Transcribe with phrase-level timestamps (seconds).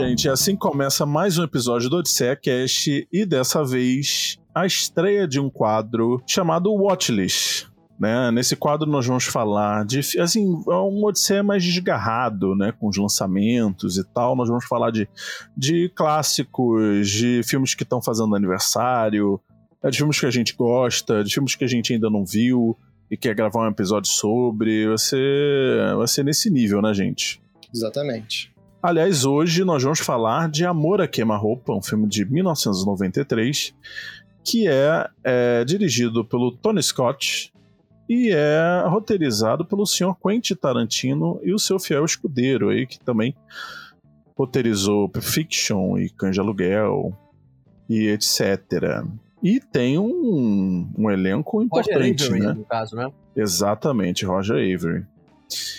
[0.00, 5.38] Gente, assim começa mais um episódio do Odisseia Cast e dessa vez a estreia de
[5.38, 7.66] um quadro chamado Watchlist.
[7.98, 8.30] Né?
[8.30, 12.96] Nesse quadro nós vamos falar de assim, é um Odisseia mais desgarrado, né, com os
[12.96, 14.34] lançamentos e tal.
[14.34, 15.06] Nós vamos falar de,
[15.54, 19.38] de clássicos, de filmes que estão fazendo aniversário,
[19.84, 22.74] de filmes que a gente gosta, de filmes que a gente ainda não viu
[23.10, 24.88] e quer gravar um episódio sobre.
[24.88, 27.38] Vai ser, vai ser nesse nível, né, gente?
[27.72, 28.50] Exatamente.
[28.82, 33.74] Aliás, hoje nós vamos falar de Amor a Queima-Roupa, um filme de 1993,
[34.42, 37.52] que é, é, dirigido pelo Tony Scott
[38.08, 43.36] e é roteirizado pelo senhor Quentin Tarantino e o seu fiel escudeiro aí, que também
[44.34, 47.14] roteirizou Fiction e Canja Aluguel
[47.86, 49.04] e etc.
[49.42, 52.52] E tem um, um elenco importante, Roger Avery, né?
[52.54, 53.12] no caso, né?
[53.36, 55.04] Exatamente, Roger Avery.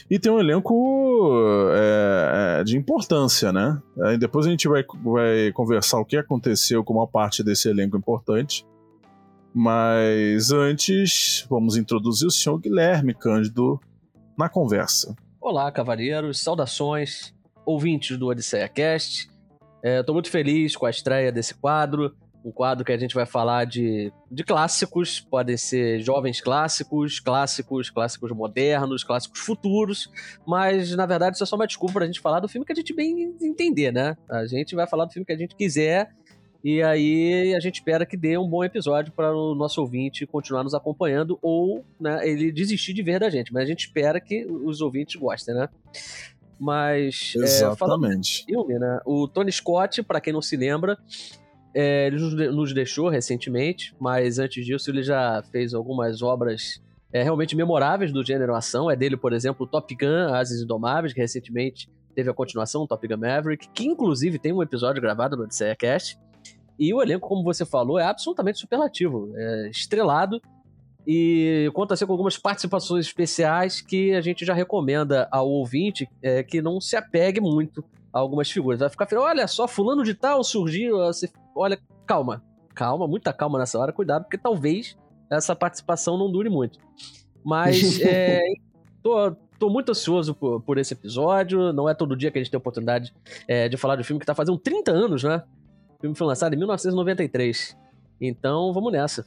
[0.09, 1.31] E tem um elenco
[1.73, 3.81] é, é, de importância, né?
[4.03, 7.97] Aí depois a gente vai, vai conversar o que aconteceu com uma parte desse elenco
[7.97, 8.65] importante.
[9.53, 13.79] Mas antes, vamos introduzir o senhor Guilherme Cândido
[14.37, 15.15] na conversa.
[15.39, 17.33] Olá, cavaleiros, saudações,
[17.65, 19.29] ouvintes do Odisseia Cast.
[19.83, 22.15] Estou muito feliz com a estreia desse quadro.
[22.43, 27.89] Um quadro que a gente vai falar de, de clássicos, podem ser jovens clássicos, clássicos,
[27.89, 30.09] clássicos modernos, clássicos futuros,
[30.45, 32.75] mas na verdade isso é só uma desculpa pra gente falar do filme que a
[32.75, 34.17] gente bem entender, né?
[34.29, 36.11] A gente vai falar do filme que a gente quiser
[36.63, 40.63] e aí a gente espera que dê um bom episódio para o nosso ouvinte continuar
[40.63, 44.45] nos acompanhando ou né, ele desistir de ver da gente, mas a gente espera que
[44.45, 45.67] os ouvintes gostem, né?
[46.59, 48.45] Mas é, falando do Exatamente.
[48.45, 48.99] filme, né?
[49.03, 50.95] O Tony Scott, para quem não se lembra,
[51.73, 56.81] é, ele nos de- nos deixou recentemente, mas antes disso ele já fez algumas obras
[57.13, 58.89] é, realmente memoráveis do gênero ação.
[58.89, 63.17] É dele, por exemplo, Top Gun, Asas Indomáveis, que recentemente teve a continuação, Top Gun
[63.17, 66.17] Maverick, que inclusive tem um episódio gravado no Odisseia Cast.
[66.79, 70.41] E o elenco, como você falou, é absolutamente superlativo, é estrelado
[71.05, 76.61] e conta com algumas participações especiais que a gente já recomenda ao ouvinte é, que
[76.61, 78.79] não se apegue muito algumas figuras.
[78.79, 83.59] Vai ficar falando, olha só, fulano de tal surgiu, você, olha, calma, calma, muita calma
[83.59, 84.97] nessa hora, cuidado, porque talvez
[85.29, 86.79] essa participação não dure muito.
[87.43, 88.41] Mas é,
[89.01, 92.51] tô, tô muito ansioso por, por esse episódio, não é todo dia que a gente
[92.51, 93.13] tem a oportunidade
[93.47, 95.43] é, de falar de um filme que tá fazendo 30 anos, né?
[95.97, 97.77] O filme foi lançado em 1993.
[98.19, 99.25] Então, vamos nessa.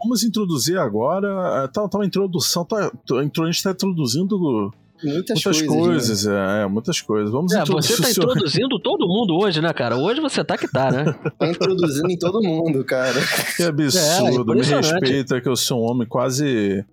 [0.00, 1.68] Vamos introduzir agora.
[1.68, 2.64] Tá, tá uma introdução.
[2.64, 4.72] Tá- a gente está introduzindo
[5.04, 5.66] Muitas, muitas coisas.
[5.66, 6.26] coisas.
[6.26, 7.30] é, é, muitas coisas.
[7.30, 9.96] Vamos É, introduzir você tá senhor- introduzindo todo mundo hoje, né, cara?
[9.96, 11.04] Hoje você tá que tá, né?
[11.04, 11.14] Né?
[11.38, 13.20] Tá introduzindo em todo mundo, cara.
[13.56, 14.90] Que absurdo, me impressionante.
[14.92, 16.84] respeita que eu sou um homem quase.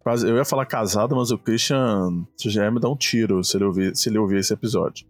[0.00, 3.56] quase eu ia falar casado, mas o Christian já ia me dar um tiro se
[3.56, 5.06] ele ouvir, se ele ouvir esse episódio.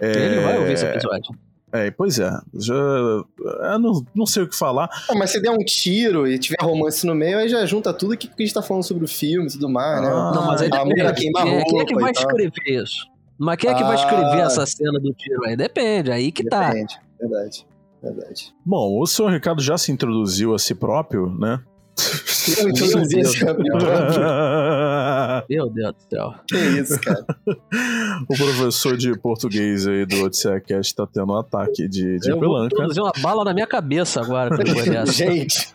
[0.00, 1.34] É, Ele vai ouvir esse episódio.
[1.72, 2.30] É, pois é.
[2.54, 4.90] Já, eu não, não sei o que falar.
[5.08, 8.16] Ah, mas se der um tiro e tiver romance no meio, aí já junta tudo
[8.16, 10.08] que que a gente tá falando sobre o filme e tudo mais, né?
[10.08, 11.14] Ah, Não, mas aí a depende.
[11.14, 12.22] Quem é, quem é que vai tal.
[12.24, 13.06] escrever isso?
[13.38, 14.46] Mas quem é que vai escrever Ah.
[14.46, 15.56] essa cena do tiro aí?
[15.56, 16.68] Depende, aí que tá.
[16.70, 17.00] Depende.
[17.18, 17.66] Verdade.
[18.02, 18.54] Verdade.
[18.66, 21.60] Bom, o senhor Ricardo já se introduziu a si próprio, né?
[22.58, 23.56] Eu introduzi Meu esse Deus.
[25.48, 26.34] Meu Deus do céu.
[26.46, 27.24] Que isso, cara.
[28.28, 32.38] o professor de português aí do Odisseia Cast tá tendo um ataque de, de Eu
[32.38, 32.76] vou pelanca.
[32.76, 34.50] produzir uma bala na minha cabeça agora.
[35.06, 35.74] Gente.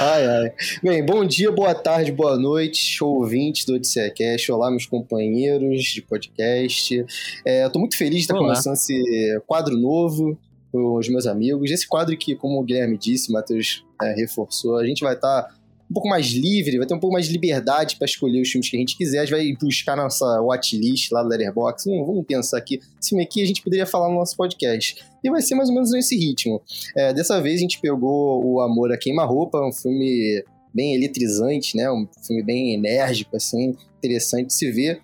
[0.00, 0.52] Ai, ai.
[0.82, 4.50] Bem, bom dia, boa tarde, boa noite, ouvintes do Odisseia Cast.
[4.50, 7.04] Olá, meus companheiros de podcast.
[7.46, 8.48] É, eu tô muito feliz de estar Olá.
[8.48, 10.38] começando esse quadro novo
[10.72, 11.70] com os meus amigos.
[11.70, 15.48] Esse quadro que, como o Guilherme disse, o Matheus é, reforçou, a gente vai estar
[15.90, 18.68] um pouco mais livre, vai ter um pouco mais de liberdade para escolher os filmes
[18.68, 19.20] que a gente quiser.
[19.20, 21.90] A gente vai buscar nossa watchlist lá do Letterboxd.
[21.90, 22.80] Hum, vamos pensar aqui.
[23.00, 25.02] Esse filme aqui a gente poderia falar no nosso podcast.
[25.24, 26.60] E vai ser mais ou menos nesse ritmo.
[26.94, 30.44] É, dessa vez a gente pegou o Amor a Queima-Roupa, um filme
[30.74, 31.90] bem eletrizante, né?
[31.90, 35.00] Um filme bem enérgico, assim, interessante de se ver.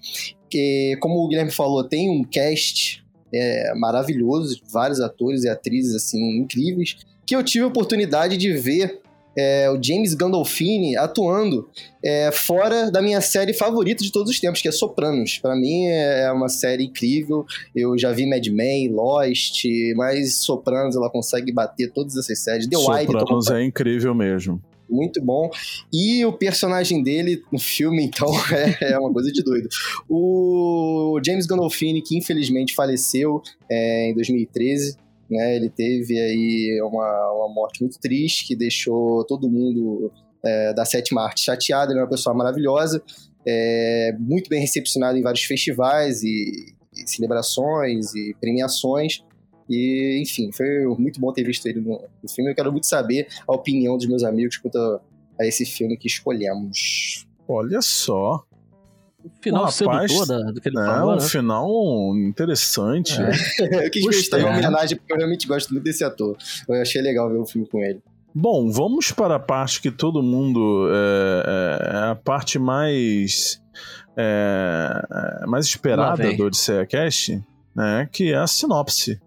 [0.51, 3.03] Que, como o Guilherme falou, tem um cast
[3.33, 6.97] é, maravilhoso, vários atores e atrizes, assim, incríveis,
[7.27, 9.01] que eu tive a oportunidade de ver
[9.37, 11.69] é, o James Gandolfini atuando
[12.05, 15.39] é, fora da minha série favorita de todos os tempos, que é Sopranos.
[15.39, 17.45] Pra mim é uma série incrível.
[17.75, 19.65] Eu já vi Mad Men, Lost,
[19.97, 22.69] mas Sopranos ela consegue bater todas essas séries.
[22.69, 24.61] The Wire Sopranos é incrível mesmo.
[24.89, 25.51] muito bom.
[25.93, 29.69] E o personagem dele no filme, então, é, é uma coisa de doido.
[30.09, 34.97] O James Gandolfini, que infelizmente faleceu é, em 2013,
[35.31, 35.57] né?
[35.57, 40.13] Ele teve aí uma, uma morte muito triste que deixou todo mundo
[40.45, 41.93] é, da sétima arte chateado.
[41.93, 43.03] Ele é uma pessoa maravilhosa,
[43.47, 46.75] é, muito bem recepcionado em vários festivais e,
[47.07, 49.25] celebrações e premiações.
[49.69, 52.51] E, enfim, foi muito bom ter visto ele no, no filme.
[52.51, 55.01] Eu quero muito saber a opinião dos meus amigos quanto a,
[55.41, 57.27] a esse filme que escolhemos.
[57.49, 58.45] Olha só.
[59.25, 61.21] O final Um rapaz- sedutor da- do que ele Não, falou, um né?
[61.23, 61.69] final
[62.17, 63.15] interessante.
[63.59, 64.29] eu quis Gostei.
[64.31, 66.37] prestar uma homenagem porque eu realmente gosto muito desse ator.
[66.69, 68.01] Eu achei legal ver o filme com ele.
[68.35, 70.89] Bom, vamos para a parte que todo mundo.
[70.93, 73.61] É, é a parte mais.
[74.17, 77.41] é, é, mais esperada do Odisseia Cast,
[77.75, 78.09] né?
[78.13, 79.21] Que é a sinopse.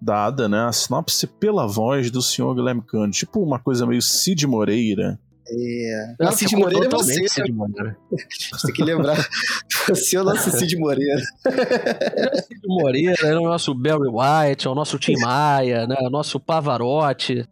[0.00, 0.60] Dada, né?
[0.66, 3.16] A sinopse pela voz do senhor Guilherme Cândido.
[3.16, 5.18] Tipo uma coisa meio Cid Moreira.
[5.48, 6.14] É...
[6.18, 7.28] Não, Cid Moreira é você.
[7.28, 7.96] Cid Moreira.
[8.52, 9.16] Você tem que lembrar.
[9.88, 11.22] Você é o nosso Cid Moreira.
[11.22, 15.96] Cid Moreira, ele é o nosso Barry White, é o nosso Tim Maia, né?
[16.00, 17.48] O nosso Pavarotti.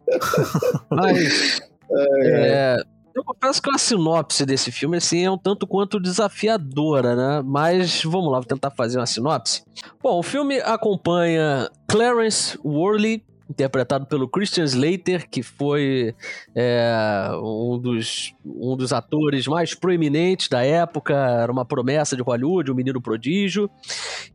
[0.89, 1.61] Mas.
[1.89, 2.77] é,
[3.15, 7.41] eu confesso que a sinopse desse filme assim, é um tanto quanto desafiadora, né?
[7.45, 9.63] Mas vamos lá, vou tentar fazer uma sinopse.
[10.03, 16.15] Bom, o filme acompanha Clarence Worley, interpretado pelo Christian Slater, que foi
[16.55, 22.71] é, um, dos, um dos atores mais proeminentes da época, era uma promessa de Hollywood,
[22.71, 23.69] um menino prodígio,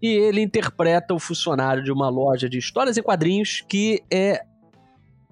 [0.00, 4.42] e ele interpreta o funcionário de uma loja de histórias e quadrinhos que é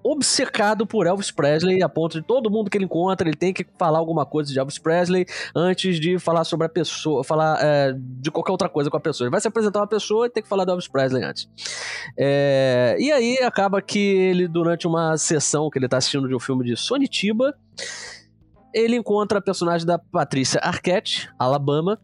[0.03, 3.65] obcecado por Elvis Presley, a ponto de todo mundo que ele encontra, ele tem que
[3.77, 5.25] falar alguma coisa de Elvis Presley
[5.55, 9.25] antes de falar sobre a pessoa, falar é, de qualquer outra coisa com a pessoa.
[9.25, 11.49] Ele vai se apresentar uma pessoa e tem que falar do Elvis Presley antes.
[12.17, 16.39] É, e aí acaba que ele, durante uma sessão que ele tá assistindo de um
[16.39, 17.53] filme de Sonitiba,
[18.73, 21.99] ele encontra a personagem da Patrícia Arquette, Alabama,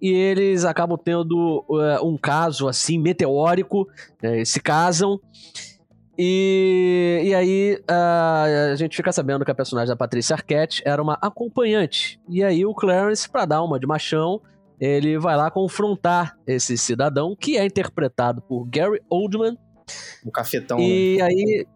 [0.00, 3.88] e eles acabam tendo é, um caso assim meteórico,
[4.22, 5.20] é, se casam.
[6.18, 11.02] E, e aí a, a gente fica sabendo que a personagem da Patrícia Arquette era
[11.02, 12.20] uma acompanhante.
[12.28, 14.40] E aí o Clarence, pra dar uma de machão,
[14.80, 19.56] ele vai lá confrontar esse cidadão, que é interpretado por Gary Oldman,
[20.24, 20.78] Um cafetão.
[20.78, 20.84] né?
[20.84, 21.66] e aí,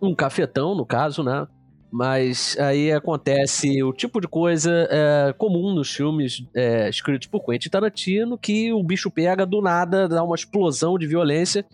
[0.00, 1.46] um cafetão, no caso, né?
[1.92, 7.68] Mas aí acontece o tipo de coisa é, comum nos filmes é, escritos por Quentin
[7.68, 11.66] Tarantino, que o bicho pega do nada, dá uma explosão de violência.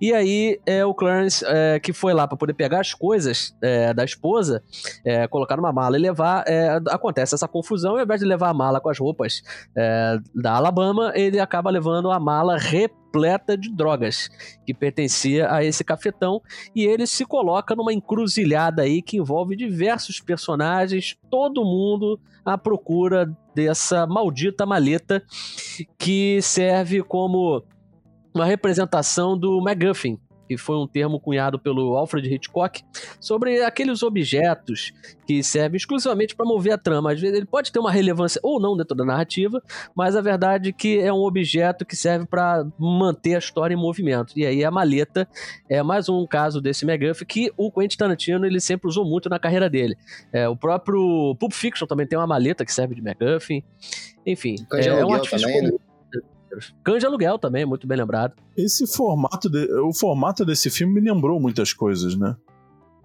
[0.00, 3.92] E aí é o Clarence é, que foi lá para poder pegar as coisas é,
[3.92, 4.62] da esposa,
[5.04, 6.44] é, colocar numa mala e levar.
[6.46, 9.42] é, acontece essa confusão, e ao invés de levar a mala com as roupas
[9.76, 14.28] é, da Alabama, ele acaba levando a mala repleta de drogas
[14.66, 16.40] que pertencia a esse cafetão
[16.74, 23.30] e ele se coloca numa encruzilhada aí que envolve diversos personagens, todo mundo à procura
[23.54, 25.22] dessa maldita maleta
[25.98, 27.64] que serve como
[28.38, 32.82] uma representação do MacGuffin, que foi um termo cunhado pelo Alfred Hitchcock
[33.20, 34.92] sobre aqueles objetos
[35.26, 37.12] que servem exclusivamente para mover a trama.
[37.12, 39.62] Às vezes ele pode ter uma relevância ou não dentro da narrativa,
[39.94, 43.76] mas a verdade é que é um objeto que serve para manter a história em
[43.76, 44.32] movimento.
[44.36, 45.28] E aí a maleta
[45.68, 49.38] é mais um caso desse MacGuffin que o Quentin Tarantino ele sempre usou muito na
[49.38, 49.96] carreira dele.
[50.32, 53.62] É, o próprio Pulp Fiction também tem uma maleta que serve de MacGuffin.
[54.24, 55.87] Enfim, é, é um artifício também, né?
[56.84, 58.34] Cães de aluguel também, muito bem lembrado.
[58.56, 62.36] Esse formato, de- o formato desse filme me lembrou muitas coisas, né?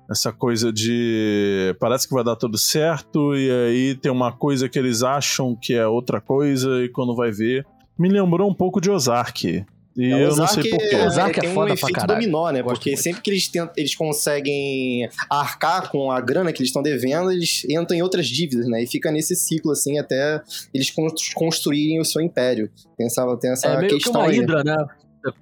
[0.10, 1.76] Essa coisa de.
[1.80, 5.74] Parece que vai dar tudo certo, e aí tem uma coisa que eles acham que
[5.74, 7.66] é outra coisa, e quando vai ver.
[7.98, 9.66] Me lembrou um pouco de Ozark.
[9.96, 10.96] E É, o eu não sei porquê.
[10.96, 12.20] é- Ozark é tem um foda pra efeito caralho.
[12.22, 12.62] dominó, né?
[12.64, 13.04] Gosto Porque muito.
[13.04, 17.64] sempre que eles, tentam, eles conseguem arcar com a grana que eles estão devendo, eles
[17.70, 18.82] entram em outras dívidas, né?
[18.84, 20.42] E fica nesse ciclo, assim, até
[20.74, 22.72] eles con- construírem o seu império.
[22.98, 24.38] Tem essa, tem essa é meio que questão uma aí.
[24.40, 24.76] hidra, né?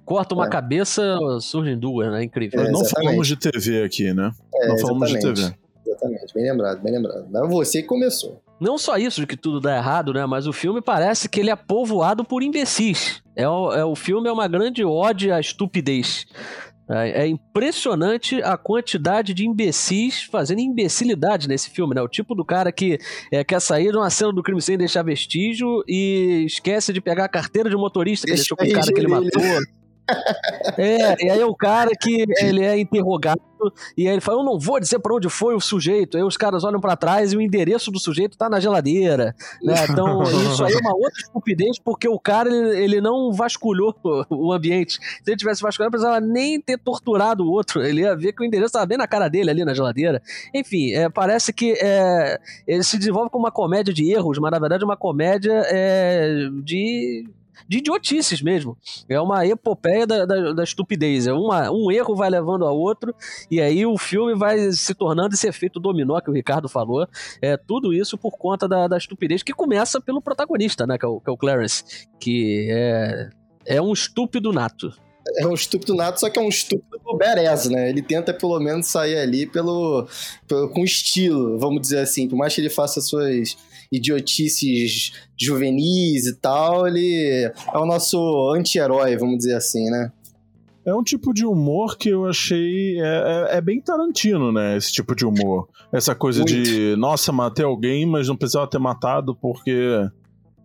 [0.04, 0.50] Corta uma É.
[0.50, 1.02] cabeça,
[1.40, 2.22] surgem duas, né?
[2.22, 2.60] Incrível.
[2.60, 4.30] É, não falamos de TV aqui, né?
[4.54, 5.18] É, não falamos de.
[5.18, 5.52] TV.
[5.84, 7.26] Exatamente, bem lembrado, bem lembrado.
[7.30, 8.40] Mas você que começou.
[8.62, 10.24] Não só isso de que tudo dá errado, né?
[10.24, 13.22] Mas o filme parece que ele é povoado por imbecis.
[13.36, 16.26] É o, é, o filme é uma grande ode à estupidez.
[16.90, 22.02] É, é impressionante a quantidade de imbecis fazendo imbecilidade nesse filme, né?
[22.02, 22.98] O tipo do cara que
[23.32, 27.24] é, quer sair de uma cena do crime sem deixar vestígio e esquece de pegar
[27.24, 29.42] a carteira de motorista que deixou com o cara que ele- matou.
[30.76, 33.40] É, e aí o cara que ele é interrogado
[33.96, 36.16] e aí ele fala: Eu não vou dizer pra onde foi o sujeito.
[36.16, 39.34] Aí os caras olham pra trás e o endereço do sujeito tá na geladeira.
[39.62, 39.74] Né?
[39.88, 43.94] Então, isso aí é uma outra estupidez, porque o cara ele, ele não vasculhou
[44.28, 44.98] o, ambiente.
[45.22, 47.82] Se ele tivesse vasculhado, precisava nem ter torturado o outro.
[47.82, 50.22] Ele ia ver que o endereço tava bem na cara dele ali na geladeira.
[50.54, 54.58] Enfim, é, parece que é, ele se desenvolve como uma comédia de erros, mas na
[54.58, 57.24] verdade é uma comédia é, de
[57.68, 58.76] de idiotices mesmo.
[59.08, 61.26] É uma epopeia da, da, da estupidez.
[61.26, 63.14] É uma, um erro vai levando a outro,
[63.50, 67.06] e aí o filme vai se tornando esse efeito dominó que o Ricardo falou.
[67.40, 70.98] É tudo isso por conta da, da estupidez, que começa pelo protagonista, né?
[70.98, 73.30] Que é o, que é o Clarence, que é
[73.64, 74.92] é um estúpido nato.
[75.38, 77.88] É um estúpido nato, só que é um estúpido badass, né?
[77.88, 80.08] Ele tenta pelo menos sair ali pelo,
[80.48, 82.28] pelo, com estilo, vamos dizer assim.
[82.28, 83.56] Por mais que ele faça suas
[83.92, 90.10] idiotices juvenis e tal, ele é o nosso anti-herói, vamos dizer assim, né?
[90.84, 92.98] É um tipo de humor que eu achei.
[93.00, 93.04] É,
[93.52, 94.76] é, é, bem Tarantino, né?
[94.76, 95.68] Esse tipo de humor.
[95.92, 96.60] Essa coisa Muito.
[96.60, 100.08] de, nossa, matei alguém, mas não precisava ter matado porque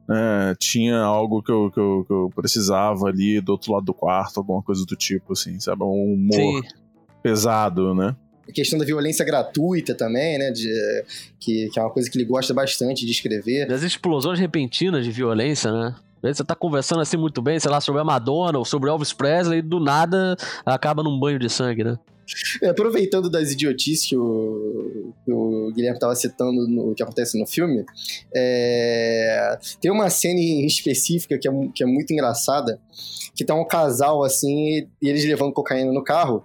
[0.09, 3.93] né, tinha algo que eu, que, eu, que eu precisava ali do outro lado do
[3.93, 5.83] quarto, alguma coisa do tipo, assim, sabe?
[5.83, 6.61] Um humor Sim.
[7.21, 8.15] pesado, né?
[8.47, 10.51] A questão da violência gratuita também, né?
[10.51, 10.69] De,
[11.39, 13.67] que, que é uma coisa que ele gosta bastante de escrever.
[13.67, 15.95] Das explosões repentinas de violência, né?
[16.21, 19.59] Você tá conversando assim muito bem, sei lá, sobre a Madonna ou sobre Elvis Presley,
[19.59, 20.35] e do nada
[20.65, 21.97] acaba num banho de sangue, né?
[22.61, 27.45] É, aproveitando das idiotices que o, que o Guilherme estava citando no que acontece no
[27.45, 27.85] filme,
[28.35, 32.79] é, tem uma cena em específica que é, que é muito engraçada,
[33.33, 36.43] que tá um casal assim, e eles levando cocaína no carro,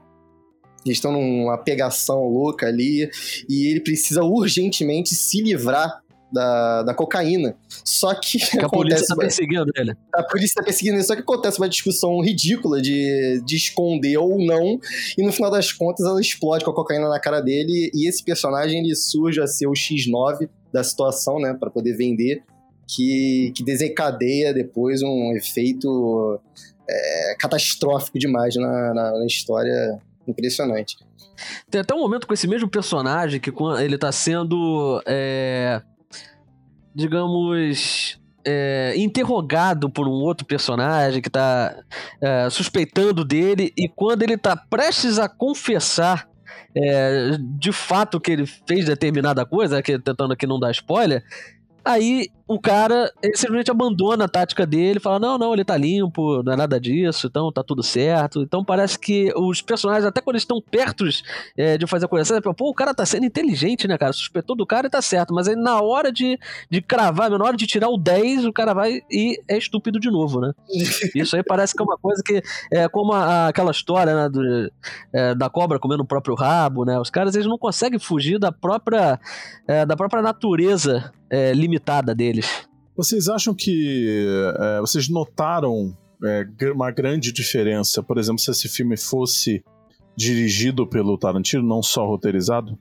[0.84, 3.10] eles estão numa pegação louca ali,
[3.48, 7.54] e ele precisa urgentemente se livrar da, da cocaína.
[7.84, 8.38] Só que.
[8.38, 9.94] que a polícia tá perseguindo ele.
[10.14, 14.44] A polícia tá perseguindo ele, só que acontece uma discussão ridícula de, de esconder ou
[14.44, 14.80] não,
[15.16, 18.24] e no final das contas ela explode com a cocaína na cara dele, e esse
[18.24, 22.42] personagem ele surge a ser o X9 da situação, né, para poder vender,
[22.88, 26.40] que, que desencadeia depois um efeito
[26.88, 30.96] é, catastrófico demais na, na, na história impressionante.
[31.70, 35.82] Tem até um momento com esse mesmo personagem que ele tá sendo é,
[36.94, 41.74] digamos, é, interrogado por um outro personagem que tá
[42.20, 46.28] é, suspeitando dele, e quando ele tá prestes a confessar
[46.76, 51.22] é, de fato que ele fez determinada coisa, que, tentando aqui não dar spoiler,
[51.84, 56.42] Aí o cara ele simplesmente abandona a tática dele, fala: não, não, ele tá limpo,
[56.42, 58.42] não é nada disso, então tá tudo certo.
[58.42, 61.04] Então parece que os personagens, até quando eles estão perto
[61.56, 64.12] é, de fazer a coisa certa, pô, o cara tá sendo inteligente, né, cara?
[64.12, 66.38] Suspeitou do cara e tá certo, mas aí na hora de,
[66.70, 70.10] de cravar, na hora de tirar o 10, o cara vai e é estúpido de
[70.10, 70.52] novo, né?
[71.14, 74.72] Isso aí parece que é uma coisa que é como a, aquela história né, do,
[75.12, 76.98] é, da cobra comendo o próprio rabo, né?
[76.98, 79.18] Os caras eles não conseguem fugir da própria,
[79.66, 82.41] é, da própria natureza é, limitada deles.
[82.96, 84.26] Vocês acham que.
[84.58, 89.64] É, vocês notaram é, uma grande diferença, por exemplo, se esse filme fosse
[90.16, 92.78] dirigido pelo Tarantino, não só roteirizado?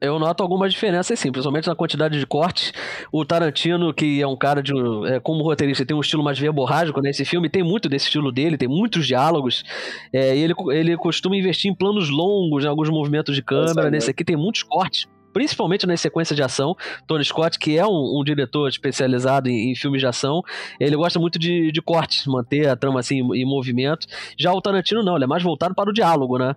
[0.00, 2.72] Eu noto algumas diferenças, sim, principalmente na quantidade de cortes.
[3.10, 4.72] O Tarantino, que é um cara de.
[5.06, 7.24] É, como roteirista, tem um estilo mais verborrágico nesse né?
[7.24, 9.64] filme, tem muito desse estilo dele, tem muitos diálogos.
[10.12, 13.90] É, e ele, ele costuma investir em planos longos, em alguns movimentos de câmera.
[13.90, 16.74] Nesse aqui tem muitos cortes principalmente nas sequências de ação.
[17.06, 20.40] Tony Scott, que é um, um diretor especializado em, em, filmes de ação,
[20.80, 24.06] ele gosta muito de, de cortes, manter a trama assim em, em movimento.
[24.38, 26.54] Já o Tarantino não, ele é mais voltado para o diálogo, né?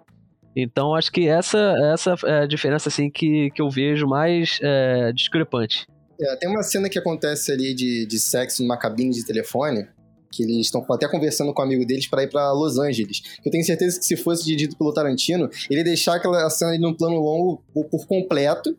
[0.56, 5.12] Então acho que essa, essa é a diferença assim que, que eu vejo mais é,
[5.12, 5.86] discrepante.
[6.20, 9.88] É, tem uma cena que acontece ali de, de sexo numa cabine de telefone,
[10.32, 13.22] que eles estão até conversando com um amigo deles para ir para Los Angeles.
[13.44, 16.80] Eu tenho certeza que se fosse dirigido pelo Tarantino, ele ia deixar aquela cena ali
[16.80, 18.78] num plano longo por completo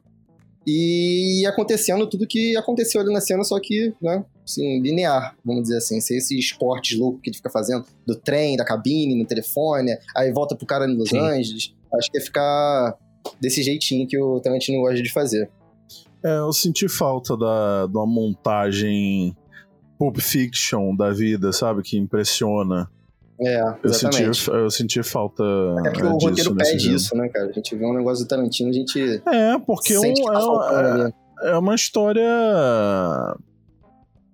[0.67, 5.79] e acontecendo tudo que aconteceu ali na cena, só que, né, assim, linear, vamos dizer
[5.79, 9.97] assim, sem esses cortes loucos que ele fica fazendo do trem, da cabine, no telefone,
[10.15, 11.19] aí volta pro cara em Los Sim.
[11.19, 11.75] Angeles.
[11.95, 12.99] Acho que ia ficar
[13.41, 15.51] desse jeitinho que o Tarantino gosta de fazer.
[16.23, 19.35] É, eu senti falta da, da montagem
[19.99, 21.83] Pulp Fiction da vida, sabe?
[21.83, 22.89] Que impressiona.
[23.41, 25.45] É, eu senti, eu senti falta.
[25.87, 27.49] É que o é, roteiro pede isso, né, cara?
[27.49, 29.23] A gente vê um negócio do Tarantino, a gente.
[29.27, 31.13] É, porque um, tá
[31.43, 32.29] é, é, uma história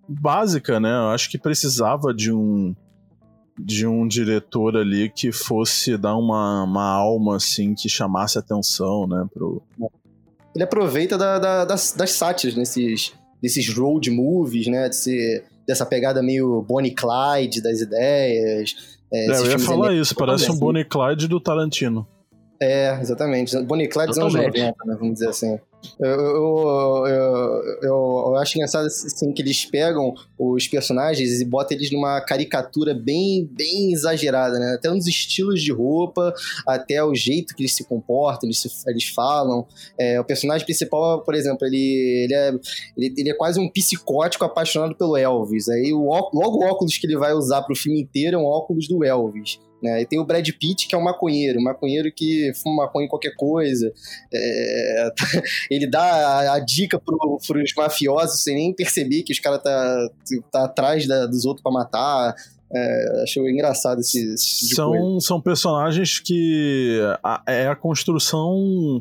[0.09, 0.90] básica, né?
[0.90, 2.75] Eu acho que precisava de um
[3.59, 9.25] de um diretor ali que fosse dar uma, uma alma assim que chamasse atenção, né,
[9.33, 9.62] pro
[10.52, 15.87] ele aproveita da, da, das, das sátiras nesses desses road movies, né, de ser dessa
[15.87, 18.75] pegada meio Bonnie Clyde das ideias.
[19.12, 22.06] É, é eu ia falar isso, parece um Bonnie Clyde do Tarantino.
[22.61, 23.56] É, exatamente.
[23.62, 25.59] Bonnie Clyde dos anos 90, né, vamos dizer assim.
[25.98, 31.90] Eu, eu, eu, eu, acho engraçado assim, que eles pegam os personagens e botam eles
[31.90, 34.74] numa caricatura bem, bem exagerada, né?
[34.74, 36.34] Até nos estilos de roupa,
[36.66, 39.66] até o jeito que eles se comportam, eles, se, eles falam.
[39.98, 42.48] É, o personagem principal, por exemplo, ele, ele, é,
[42.96, 45.68] ele, ele, é quase um psicótico apaixonado pelo Elvis.
[45.68, 48.88] Aí o, logo o óculos que ele vai usar pro filme inteiro é um óculos
[48.88, 49.58] do Elvis.
[49.84, 50.00] Né?
[50.00, 53.08] E tem o Brad Pitt, que é um maconheiro, um maconheiro que fuma maconha em
[53.08, 53.92] qualquer coisa.
[54.32, 55.10] É...
[55.70, 60.08] ele dá a, a dica pro, pros mafiosos sem nem perceber que os caras tá,
[60.50, 62.34] tá atrás da, dos outros para matar.
[62.74, 69.00] É, acho engraçado esse, esse tipo são, são personagens que a, é a construção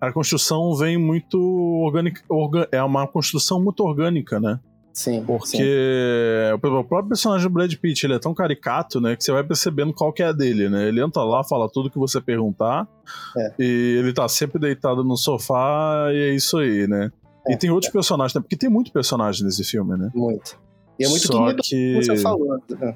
[0.00, 1.38] a construção vem muito
[1.84, 4.58] orgânica orga, é uma construção muito orgânica né
[5.00, 5.24] Sim.
[5.24, 6.52] Porque sim.
[6.52, 9.94] o próprio personagem do Brad Pitt, ele é tão caricato, né, que você vai percebendo
[9.94, 10.88] qual que é a dele, né?
[10.88, 12.86] Ele entra lá, fala tudo que você perguntar,
[13.34, 13.54] é.
[13.58, 17.10] e ele tá sempre deitado no sofá, e é isso aí, né?
[17.48, 17.92] É, e tem outros é.
[17.92, 18.42] personagens, né?
[18.42, 20.10] Porque tem muito personagem nesse filme, né?
[20.14, 20.60] Muito.
[20.98, 22.60] E é muito Só que você falou.
[22.68, 22.94] Né?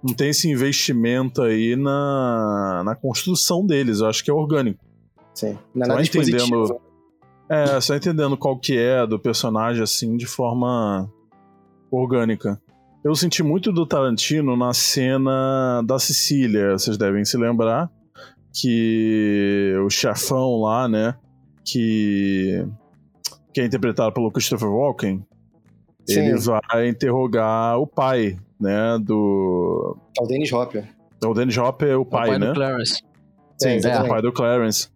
[0.00, 4.84] Não tem esse investimento aí na, na construção deles, eu acho que é orgânico.
[5.34, 5.58] Sim.
[5.74, 6.80] Não é nada entendendo
[7.48, 11.10] É, só entendendo qual que é do personagem, assim, de forma
[11.96, 12.60] orgânica.
[13.04, 17.90] Eu senti muito do Tarantino na cena da Sicília, vocês devem se lembrar,
[18.52, 21.14] que o chefão lá, né,
[21.64, 22.66] que,
[23.52, 25.22] que é interpretado pelo Christopher Walken,
[26.08, 26.20] Sim.
[26.20, 29.96] ele vai interrogar o pai, né, do...
[30.18, 30.88] É o Dennis Hopper.
[31.22, 32.46] É o Dennis Hopper é o pai, é o pai né?
[32.46, 33.02] Do Clarence.
[33.58, 34.88] Sim, é, é o pai do Clarence.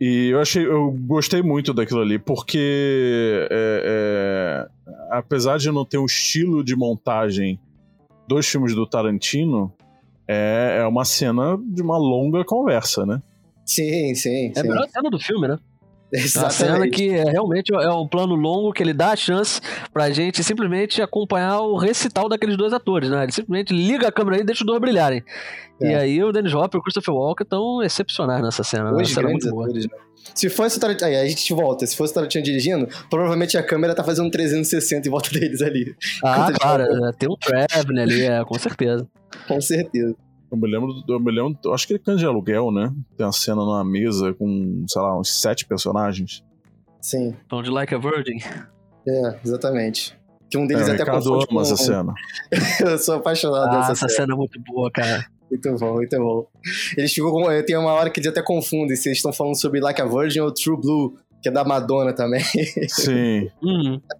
[0.00, 4.81] E eu achei, eu gostei muito daquilo ali, porque é, é,
[5.12, 7.60] apesar de não ter um estilo de montagem
[8.26, 9.72] dos filmes do Tarantino,
[10.26, 13.22] é, é uma cena de uma longa conversa, né?
[13.64, 14.52] Sim, sim.
[14.56, 15.58] É a melhor cena do filme, né?
[16.12, 16.52] Exatamente.
[16.52, 19.60] A cena que é, realmente é um plano longo que ele dá a chance
[19.92, 23.22] pra gente simplesmente acompanhar o recital daqueles dois atores, né?
[23.22, 25.24] Ele simplesmente liga a câmera aí e deixa os dois brilharem.
[25.80, 25.90] É.
[25.90, 28.90] E aí o Dennis Hopper e o Christopher Walker estão excepcionais nessa cena.
[28.90, 29.14] Dois né?
[29.14, 29.96] cena grandes atores, né?
[30.34, 31.08] Se fosse o Tarantino.
[31.08, 31.86] Aí a gente volta.
[31.86, 35.94] Se fosse o Tarantino dirigindo, provavelmente a câmera tá fazendo 360 em volta deles ali.
[36.24, 36.82] Ah, claro.
[36.82, 39.08] É, tem um Traveling ali, é, com certeza.
[39.46, 40.14] Com certeza.
[40.50, 42.92] Eu me lembro, eu me lembro, acho que ele canta de aluguel, né?
[43.16, 46.44] Tem uma cena numa mesa com, sei lá, uns sete personagens.
[47.00, 47.34] Sim.
[47.48, 48.38] Tom de Like a Virgin.
[49.08, 50.16] É, exatamente.
[50.50, 51.60] Que um deles é, até Ricardo ama com...
[51.62, 52.12] essa cena.
[52.84, 54.26] eu sou apaixonado ah, dessa essa cena.
[54.26, 55.24] cena é muito boa, cara.
[55.52, 56.48] Muito bom, muito bom.
[56.96, 57.62] Eles ficam com...
[57.62, 60.40] Tem uma hora que eles até confundem se eles estão falando sobre Like a Virgin
[60.40, 62.42] ou True Blue, que é da Madonna também.
[62.88, 63.50] Sim.
[63.62, 64.00] Uhum.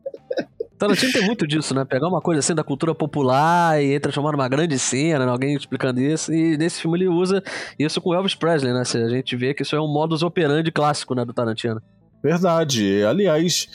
[0.78, 1.84] Tarantino tem muito disso, né?
[1.84, 5.30] Pegar uma coisa assim da cultura popular e transformar numa grande cena, né?
[5.30, 6.32] alguém explicando isso.
[6.34, 7.42] E nesse filme ele usa
[7.78, 8.82] isso com Elvis Presley, né?
[8.82, 11.80] A gente vê que isso é um modus operandi clássico, né, do Tarantino.
[12.22, 13.04] Verdade.
[13.04, 13.68] Aliás,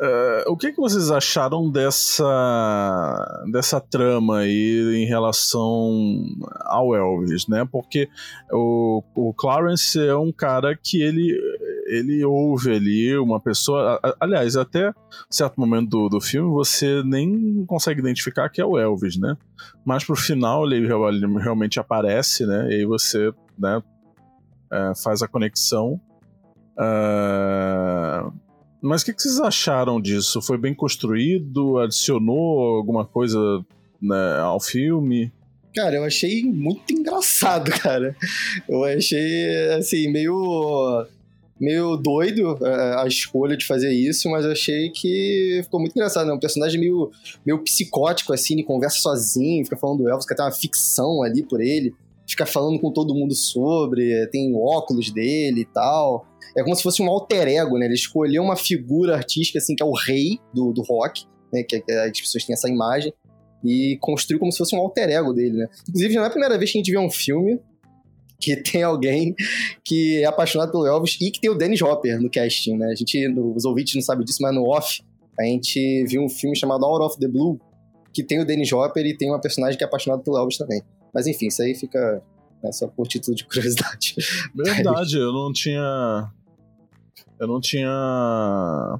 [0.00, 6.24] uh, o que, que vocês acharam dessa, dessa trama aí em relação
[6.60, 7.68] ao Elvis, né?
[7.70, 8.08] Porque
[8.50, 11.38] o, o Clarence é um cara que ele,
[11.86, 14.00] ele ouve ali uma pessoa.
[14.18, 14.92] Aliás, até
[15.28, 19.36] certo momento do, do filme você nem consegue identificar que é o Elvis, né?
[19.84, 22.70] Mas pro final ele, ele realmente aparece, né?
[22.70, 23.82] E aí você né,
[24.72, 26.00] é, faz a conexão.
[26.78, 28.32] Uh,
[28.82, 30.40] mas o que, que, vocês acharam disso?
[30.40, 31.78] Foi bem construído?
[31.78, 33.38] Adicionou alguma coisa
[34.00, 35.32] né, ao filme?
[35.74, 38.16] Cara, eu achei muito engraçado, cara.
[38.68, 41.06] Eu achei, assim, meio
[41.60, 46.24] meio doido a, a, escolha de fazer isso, mas eu achei que ficou muito engraçado.
[46.24, 46.32] É né?
[46.32, 47.10] um personagem meio,
[47.44, 51.42] meio psicótico, assim, ele conversa sozinho, fica falando do Elvis, que tem uma ficção ali
[51.42, 51.92] por ele,
[52.26, 57.02] fica falando com todo mundo sobre, tem óculos dele e tal é como se fosse
[57.02, 57.86] um alter ego, né?
[57.86, 61.62] Ele escolheu uma figura artística, assim, que é o rei do, do rock, né?
[61.62, 63.12] Que, que as pessoas têm essa imagem,
[63.64, 65.68] e construiu como se fosse um alter ego dele, né?
[65.88, 67.60] Inclusive, não é a primeira vez que a gente vê um filme
[68.40, 69.34] que tem alguém
[69.84, 72.86] que é apaixonado pelo Elvis e que tem o Dennis Hopper no casting, né?
[72.86, 75.02] A gente, os ouvintes não sabem disso, mas no off,
[75.38, 77.60] a gente viu um filme chamado Out of the Blue,
[78.12, 80.82] que tem o Dennis Hopper e tem uma personagem que é apaixonada pelo Elvis também.
[81.12, 82.22] Mas enfim, isso aí fica
[82.62, 84.14] né, só por título de curiosidade.
[84.54, 86.30] Verdade, eu não tinha
[87.40, 87.90] eu não tinha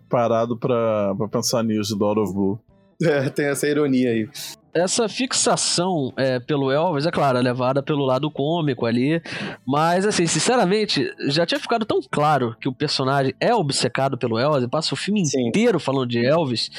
[0.09, 2.59] parado pra, pra pensar nisso do Out of Blue.
[3.03, 4.29] É, tem essa ironia aí.
[4.73, 9.21] Essa fixação é, pelo Elvis, é claro, é levada pelo lado cômico ali,
[9.67, 14.69] mas assim, sinceramente, já tinha ficado tão claro que o personagem é obcecado pelo Elvis,
[14.71, 15.49] passa o filme Sim.
[15.49, 16.71] inteiro falando de Elvis,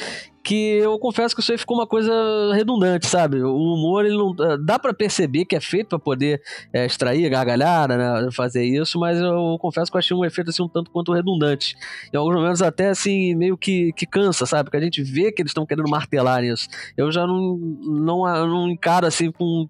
[0.44, 2.12] que eu confesso que isso aí ficou uma coisa
[2.54, 3.42] redundante, sabe?
[3.44, 4.34] O humor, ele não.
[4.64, 6.42] Dá para perceber que é feito para poder
[6.74, 8.30] é, extrair gargalhada, né?
[8.32, 11.76] Fazer isso, mas eu confesso que eu achei um efeito assim um tanto quanto redundante.
[12.14, 14.66] Em alguns momentos até assim, meio que, que cansa, sabe?
[14.66, 16.68] Porque a gente vê que eles estão querendo martelar isso.
[16.98, 19.68] Eu já não, não, não encaro assim com,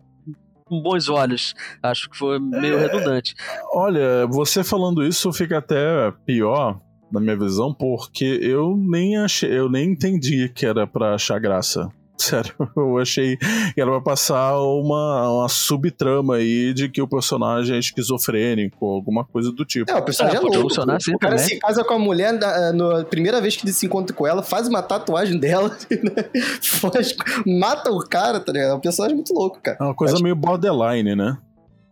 [0.66, 1.54] com bons olhos.
[1.84, 3.36] Acho que foi meio é, redundante.
[3.74, 6.80] Olha, você falando isso fica até pior
[7.12, 11.90] na minha visão, porque eu nem achei, eu nem entendi que era para achar graça.
[12.22, 17.76] Sério, eu achei que ela vai passar uma, uma subtrama aí de que o personagem
[17.76, 19.90] é esquizofrênico, alguma coisa do tipo.
[19.90, 20.92] É, o personagem é, pode louco.
[20.92, 21.50] assim o cara também.
[21.50, 24.44] se casa com a mulher na, na primeira vez que ele se encontra com ela,
[24.44, 26.30] faz uma tatuagem dela, né?
[26.62, 28.74] Faz- mata o cara, tá ligado?
[28.74, 29.78] É um personagem muito louco, cara.
[29.82, 31.38] É uma coisa meio borderline, né?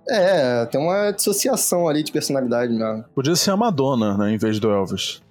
[0.10, 3.06] É, tem uma dissociação ali de personalidade mesmo.
[3.13, 5.22] Podia ser a Madonna, né, em vez do Elvis.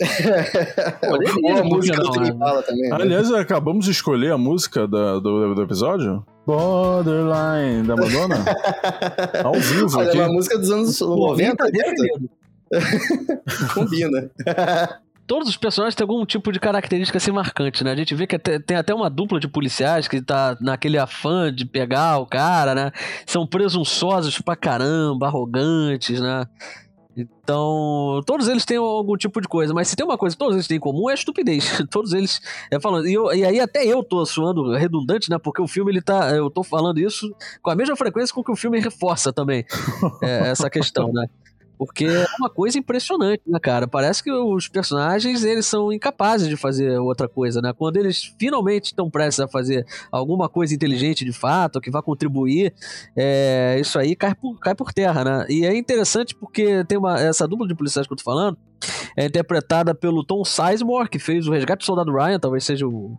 [1.44, 2.34] Ou a música do não, Tony né?
[2.34, 2.88] Impala também.
[2.90, 2.96] né?
[3.00, 6.24] Aliás, acabamos de escolher a música da- do, do episódio.
[6.46, 8.44] Borderline, da Madonna.
[9.44, 10.18] Ao vivo Olha, aqui.
[10.18, 12.30] é uma música dos anos 90, definido.
[13.74, 14.30] combina.
[15.32, 17.92] Todos os personagens têm algum tipo de característica assim marcante, né?
[17.92, 21.64] A gente vê que tem até uma dupla de policiais que tá naquele afã de
[21.64, 22.92] pegar o cara, né?
[23.24, 26.44] São presunçosos pra caramba, arrogantes, né?
[27.16, 30.54] Então, todos eles têm algum tipo de coisa, mas se tem uma coisa que todos
[30.54, 31.80] eles têm em comum é a estupidez.
[31.90, 32.38] Todos eles,
[32.70, 35.38] é falando, e, eu- e aí até eu tô suando redundante, né?
[35.38, 38.52] Porque o filme ele tá, eu tô falando isso com a mesma frequência com que
[38.52, 39.64] o filme reforça também
[40.22, 41.26] é, essa questão, né?
[41.78, 43.88] Porque é uma coisa impressionante, né, cara?
[43.88, 47.72] Parece que os personagens, eles são incapazes de fazer outra coisa, né?
[47.72, 52.72] Quando eles finalmente estão prestes a fazer alguma coisa inteligente de fato, que vai contribuir,
[53.16, 55.46] é, isso aí cai por, cai por terra, né?
[55.48, 58.56] E é interessante porque tem uma, essa dupla de policiais que eu tô falando,
[59.16, 63.18] é interpretada pelo Tom Sizemore, que fez o Resgate do Soldado Ryan, talvez seja o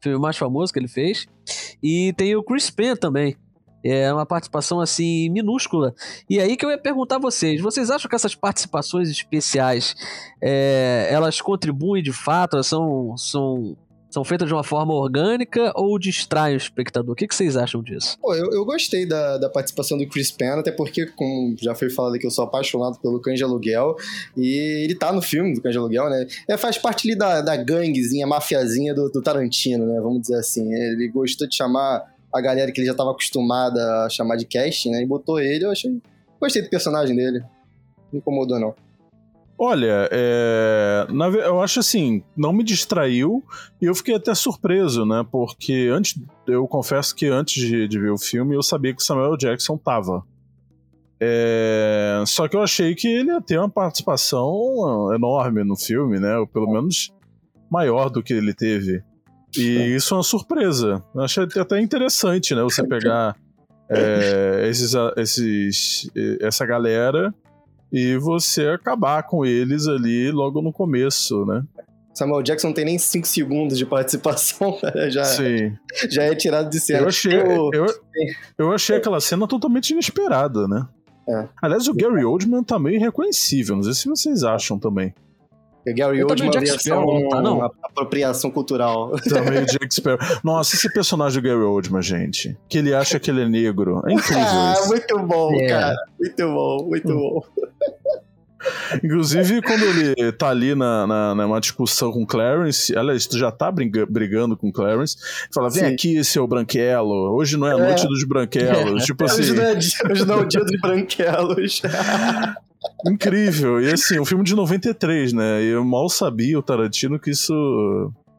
[0.00, 1.26] filme mais famoso que ele fez.
[1.82, 3.36] E tem o Chris Penn também.
[3.84, 5.94] É uma participação assim minúscula.
[6.28, 9.94] E aí que eu ia perguntar a vocês: vocês acham que essas participações especiais
[10.40, 12.56] é, elas contribuem de fato?
[12.56, 13.76] Elas são, são,
[14.10, 17.12] são feitas de uma forma orgânica ou distraem o espectador?
[17.12, 18.16] O que, que vocês acham disso?
[18.22, 21.90] Pô, eu, eu gostei da, da participação do Chris Penn, até porque, como já foi
[21.90, 23.96] falado aqui, eu sou apaixonado pelo Cães Aluguel,
[24.34, 26.26] e ele tá no filme do Cães Aluguel, né?
[26.48, 30.00] É, faz parte ali da, da ganguezinha, mafiazinha do, do Tarantino, né?
[30.00, 30.72] Vamos dizer assim.
[30.72, 34.90] Ele gostou de chamar a galera que ele já tava acostumada a chamar de casting,
[34.90, 35.02] né?
[35.02, 36.00] E botou ele, eu achei...
[36.40, 37.40] Gostei do personagem dele.
[38.12, 38.74] Não incomodou, não.
[39.56, 43.42] Olha, é, na eu acho assim, não me distraiu
[43.80, 45.24] e eu fiquei até surpreso, né?
[45.30, 49.04] Porque antes, eu confesso que antes de, de ver o filme eu sabia que o
[49.04, 50.24] Samuel Jackson tava.
[51.20, 56.36] É, só que eu achei que ele ia ter uma participação enorme no filme, né?
[56.36, 57.12] Ou pelo menos
[57.70, 59.04] maior do que ele teve.
[59.60, 61.02] E isso é uma surpresa.
[61.14, 62.62] Eu achei até interessante, né?
[62.62, 63.36] Você pegar
[63.90, 67.34] é, esses, esses, essa galera
[67.92, 71.62] e você acabar com eles ali logo no começo, né?
[72.12, 75.72] Samuel Jackson não tem nem 5 segundos de participação, cara, já, Sim.
[76.08, 77.00] já é tirado de cena.
[77.00, 77.86] Eu achei, Eu- eu,
[78.56, 80.86] eu achei aquela cena totalmente inesperada, né?
[81.28, 81.48] É.
[81.60, 83.74] Aliás, o Gary Oldman tá meio irreconhecível.
[83.76, 85.12] Não sei se vocês acham também.
[85.92, 87.62] Gary Eu também Oldman, o tá, não?
[87.82, 89.10] apropriação cultural.
[89.28, 90.18] Tá meio Jack Sparrow.
[90.42, 92.56] Nossa, esse personagem do Gary Oldman, gente.
[92.68, 94.00] Que ele acha que ele é negro.
[94.06, 94.88] É incrível Ah, isso.
[94.88, 95.66] muito bom, É.
[95.66, 95.96] cara.
[96.18, 97.16] Muito bom, muito Hum.
[97.16, 97.42] bom.
[99.02, 103.70] Inclusive, quando ele tá ali na, na, numa discussão com Clarence, aliás, tu já tá
[103.70, 105.16] briga- brigando com Clarence,
[105.52, 105.92] fala: vem Sim.
[105.92, 107.34] aqui, seu branquelo.
[107.36, 107.86] Hoje não é a É.
[107.88, 109.04] noite dos branquelos.
[109.04, 109.40] Tipo assim.
[109.42, 111.82] Hoje não, é, dia- hoje não é o dia dos branquelos.
[113.06, 113.80] Incrível.
[113.80, 115.62] E assim, um filme de 93, né?
[115.62, 117.52] E eu mal sabia o Tarantino que isso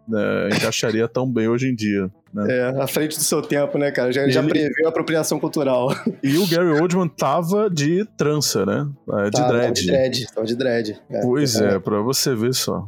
[0.07, 2.09] né, encaixaria tão bem hoje em dia.
[2.33, 2.47] Né?
[2.49, 4.11] É, à frente do seu tempo, né, cara?
[4.11, 5.89] Já, já Ele- previu a apropriação cultural.
[6.21, 8.87] E o Gary Oldman tava de trança, né?
[9.19, 9.61] É, De Tá, dread.
[9.61, 10.25] Tava de dread.
[10.33, 11.01] Tava de dread.
[11.09, 11.21] É.
[11.21, 12.87] Pois é, pra você ver só.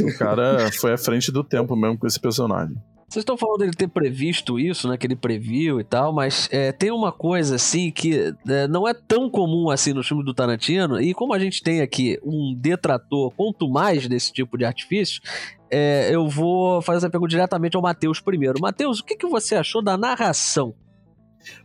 [0.00, 2.76] O cara foi à frente do tempo mesmo com esse personagem.
[3.08, 4.96] Vocês estão falando dele ter previsto isso, né?
[4.96, 8.92] Que ele previu e tal, mas é, tem uma coisa assim que é, não é
[8.92, 13.30] tão comum assim no filme do Tarantino, e como a gente tem aqui um detrator
[13.36, 15.22] quanto mais desse tipo de artifício,
[15.70, 18.60] é, eu vou fazer essa pergunta diretamente ao Matheus primeiro.
[18.60, 20.74] Matheus, o que, que você achou da narração?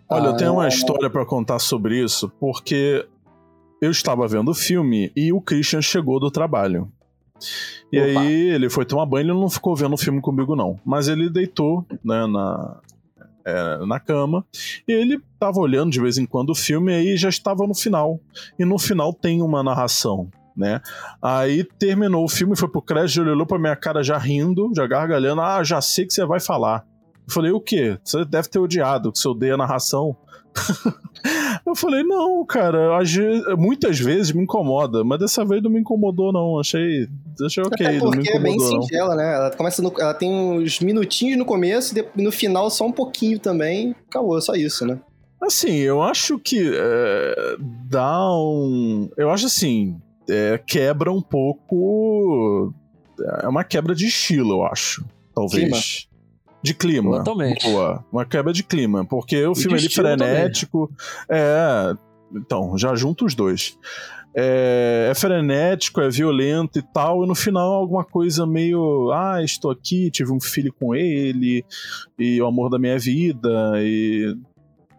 [0.08, 0.38] Olha, eu Ah.
[0.38, 3.08] tenho uma história pra contar sobre isso, porque
[3.82, 6.92] eu estava vendo o filme e o Christian chegou do trabalho.
[7.92, 8.22] E Opa.
[8.22, 11.30] aí ele foi tomar banho, ele não ficou vendo o filme comigo não, mas ele
[11.30, 12.80] deitou, né, na
[13.46, 14.46] é, na cama,
[14.88, 17.74] e ele tava olhando de vez em quando o filme e aí já estava no
[17.74, 18.20] final.
[18.58, 20.82] E no final tem uma narração, né?
[21.22, 24.86] Aí terminou o filme, foi pro crédito, ele olhou pra minha cara já rindo, já
[24.86, 26.86] gargalhando, ah, já sei que você vai falar.
[27.28, 27.98] Eu falei, o quê?
[28.04, 30.16] Você deve ter odiado, que você odeia a narração.
[31.72, 33.00] eu falei, não, cara,
[33.58, 36.60] muitas vezes me incomoda, mas dessa vez não me incomodou, não.
[36.60, 37.08] Achei,
[37.46, 39.36] achei ok, Até não me porque é bem incomodou, singela, né?
[39.36, 43.40] Ela começa no- ela tem uns minutinhos no começo e no final só um pouquinho
[43.40, 43.96] também.
[44.10, 45.00] Acabou, só isso, né?
[45.42, 47.56] Assim, eu acho que é,
[47.90, 49.10] dá um.
[49.18, 52.74] Eu acho assim, é, quebra um pouco.
[53.42, 55.04] É uma quebra de estilo, eu acho.
[55.34, 56.08] Talvez.
[56.64, 57.18] De clima.
[57.18, 57.64] Totalmente.
[57.70, 58.06] Boa.
[58.12, 59.06] Uma quebra de clima.
[59.06, 60.92] Porque o E filme ali estilo frenético.
[61.30, 61.96] É.
[62.34, 63.78] Então, já junto os dois.
[64.34, 69.12] É, é frenético, é violento e tal, e no final alguma coisa meio.
[69.12, 71.66] Ah, estou aqui, tive um filho com ele,
[72.18, 74.34] e o amor da minha vida, e.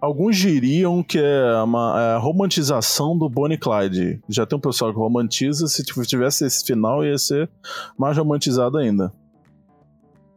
[0.03, 4.20] Alguns diriam que é uma é a romantização do Bonnie Clyde.
[4.29, 7.48] Já tem um pessoal que romantiza, se tivesse esse final ia ser
[7.96, 9.12] mais romantizado ainda.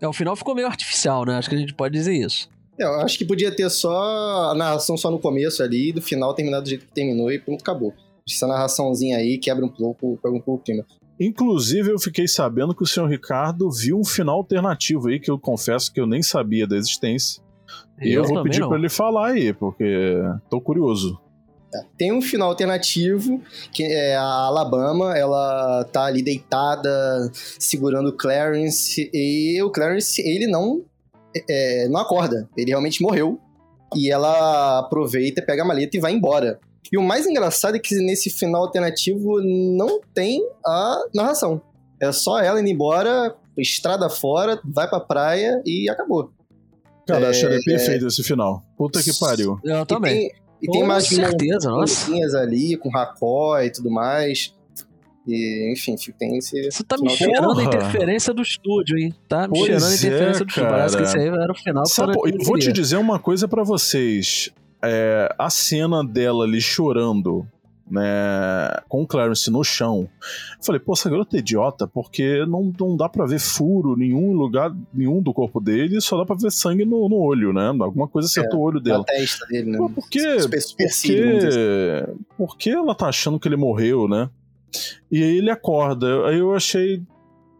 [0.01, 1.37] É, o final ficou meio artificial, né?
[1.37, 2.49] Acho que a gente pode dizer isso.
[2.79, 6.01] É, Eu acho que podia ter só a narração só no começo ali, e do
[6.01, 7.93] final terminar do jeito que terminou e pronto, acabou.
[8.27, 10.85] Essa narraçãozinha aí quebra um pouco, quebra um pouco o clima.
[11.19, 15.39] Inclusive, eu fiquei sabendo que o senhor Ricardo viu um final alternativo aí, que eu
[15.39, 17.41] confesso que eu nem sabia da existência.
[18.01, 21.19] E eu, vou também pedir pra ele falar aí, porque tô curioso.
[21.97, 29.09] Tem um final alternativo, que é a Alabama, ela tá ali deitada, segurando o Clarence,
[29.13, 30.83] e o Clarence, ele não,
[31.49, 33.39] é, não acorda, ele realmente morreu,
[33.95, 36.59] e ela aproveita, pega a maleta e vai embora.
[36.91, 41.61] E o mais engraçado é que nesse final alternativo não tem a narração.
[41.99, 46.31] É só ela indo embora, estrada fora, vai pra praia e acabou.
[47.07, 48.63] Cara, É, acharia perfeito esse final.
[48.77, 49.59] Puta que pariu.
[49.63, 50.31] Eu também.
[50.61, 52.11] E tem, mais certeza, nossa.
[52.39, 54.53] ali, com racó e tudo mais.
[55.27, 56.71] E, enfim, tem esse.
[56.71, 59.13] Você tá me cheirando a interferência do estúdio, hein?
[59.27, 60.69] Tá me Pois cheirando a é, interferência do estúdio.
[60.69, 62.13] Parece que esse aí era o final Sabe,
[62.43, 64.51] vou te dizer uma coisa pra vocês.
[64.83, 67.47] É, a cena dela ali chorando,
[67.89, 70.09] né, com o Clarence no chão.
[70.57, 74.33] Eu falei, pô, essa garota é idiota, porque não, não dá pra ver furo nenhum
[74.33, 77.67] lugar, nenhum do corpo dele, só dá pra ver sangue no, no olho, né?
[77.67, 79.03] Alguma coisa acertou o olho Na dela.
[79.03, 79.77] testa dele, né?
[79.77, 79.89] Pô.
[79.89, 80.19] Porque,
[82.37, 84.29] por que ela tá achando que ele morreu, né?
[85.11, 86.27] E aí ele acorda.
[86.27, 87.01] Aí eu achei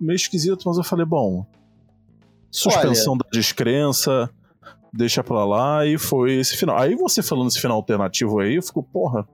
[0.02, 1.46] meio esquisito, mas eu falei, bom.
[2.50, 4.30] Suspensão da descrença,
[4.92, 6.78] deixa pra lá e foi esse final.
[6.78, 9.28] Aí você falando esse final alternativo aí, eu fico, porra.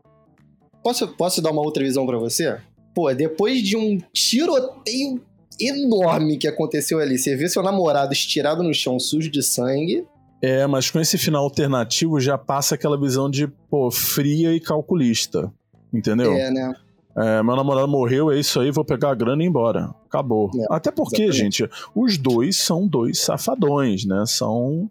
[0.84, 2.60] Posso, posso dar uma outra visão pra você?
[2.94, 5.22] Pô, depois de um tiroteio
[5.60, 10.06] enorme que aconteceu ali, você vê seu namorado estirado no chão, sujo de sangue.
[10.42, 15.54] É, mas com esse final alternativo já passa aquela visão de, pô, fria e calculista.
[15.94, 16.34] Entendeu?
[16.34, 16.74] É, né?
[17.16, 19.94] É, meu namorado morreu, é isso aí, vou pegar a grana e ir embora.
[20.06, 20.50] Acabou.
[20.56, 21.58] É, Até porque, exatamente.
[21.60, 24.24] gente, os dois são dois safadões, né?
[24.26, 24.88] São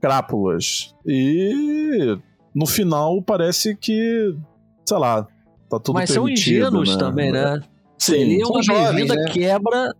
[0.00, 0.94] crápulas.
[1.06, 2.18] E
[2.54, 4.34] no final parece que,
[4.86, 5.26] sei lá,
[5.68, 6.96] tá tudo Mas são ingênuos né?
[6.98, 7.60] também, né?
[7.98, 8.12] Sim.
[8.12, 9.32] Seria uma jovens, bem-vinda né?
[9.32, 9.94] quebra.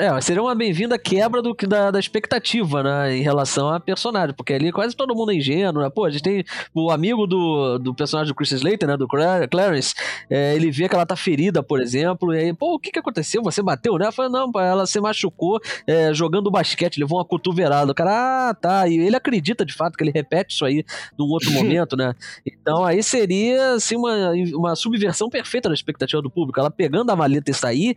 [0.00, 3.16] É, seria uma bem-vinda quebra do, da, da expectativa, né?
[3.16, 4.32] Em relação a personagem.
[4.32, 5.90] Porque ali quase todo mundo é ingênuo, né?
[5.90, 8.96] Pô, a gente tem o amigo do, do personagem do Chris Slater, né?
[8.96, 9.96] Do Cla- Clarence.
[10.30, 12.32] é, ele vê que ela tá ferida, por exemplo.
[12.32, 13.42] E aí, pô, o que que aconteceu?
[13.42, 14.06] Você bateu, né?
[14.06, 17.90] Eu falei, não, ela se machucou é, jogando basquete, levou uma cotovelada.
[17.90, 18.86] O cara, ah, tá.
[18.86, 20.84] E ele acredita de fato que ele repete isso aí
[21.18, 22.14] num outro momento, né?
[22.46, 26.60] Então aí seria assim, uma, uma subversão perfeita da expectativa do público.
[26.60, 27.96] Ela pegando a maleta e sair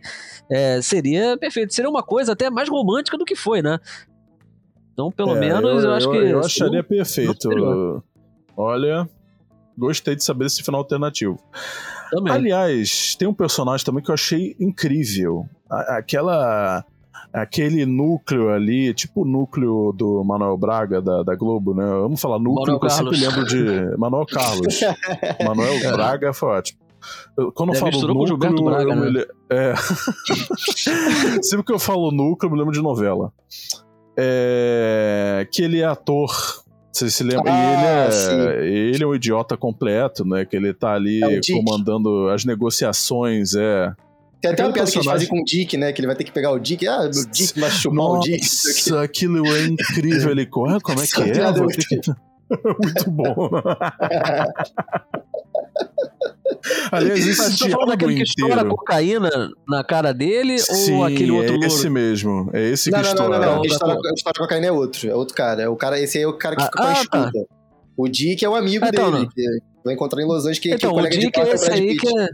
[0.50, 1.72] é, seria perfeito.
[1.72, 3.78] Seria uma coisa até mais romântica do que foi, né?
[4.92, 6.16] Então, pelo É, menos, eu, acho que.
[6.16, 8.02] Eu acharia perfeito.
[8.56, 9.08] Olha,
[9.78, 11.38] gostei de saber esse final alternativo.
[12.10, 12.32] Também.
[12.32, 15.46] Aliás, tem um personagem também que eu achei incrível.
[15.70, 16.84] A- Aquela.
[17.32, 21.82] Aquele núcleo ali, tipo o núcleo do Manuel Braga da, da Globo, né?
[21.86, 23.20] Vamos falar núcleo, Manuel que eu sempre Carlos.
[23.22, 23.48] lembro
[23.90, 24.80] de Manuel Carlos.
[25.42, 26.78] Manuel Braga foi ótimo.
[27.54, 29.24] Quando eu É, falo misturou com o núcleo, Gilberto Braga, né?
[29.50, 29.74] é.
[31.42, 33.32] sempre que eu falo núcleo, eu me lembro de novela.
[34.16, 36.30] É, Que ele é ator.
[36.92, 37.50] Você se lembra?
[37.50, 40.44] Ah, e ele é, ele é um idiota completo, né?
[40.44, 43.90] Que ele tá ali É comandando as negociações, é.
[44.42, 45.92] Tem até uma Aquele piada que eles personagem- fazem com o Dick, né?
[45.92, 46.86] Que ele vai ter que pegar o Dick.
[46.86, 48.40] Ah, o Dick vai chupar o Dick.
[48.42, 50.30] Nossa, aquilo é incrível.
[50.32, 51.28] Ele corre, como é que é?
[51.30, 52.12] é que-
[52.82, 53.48] Muito bom.
[56.92, 59.30] Aliás, Mas você tá falando diálogo daquele que estoura cocaína
[59.68, 61.66] na cara dele Sim, ou aquele outro é louro?
[61.66, 62.50] esse mesmo.
[62.52, 63.46] É esse Não, que não, não, não, estoura.
[63.46, 63.52] não.
[63.54, 65.08] Não, A da história, co- a história com a cocaína é outro.
[65.10, 65.62] É outro cara.
[65.62, 67.00] É o cara esse aí é o cara que Ah, fica com a ah, tá.
[67.30, 67.46] escuta.
[67.96, 69.24] O Dick é o amigo então, dele.
[69.24, 69.28] não.
[69.30, 69.42] Que
[69.84, 71.52] vai encontrar em Los Angeles que, que Então, o o colega de Dick é é
[71.54, 72.28] esse aí que é.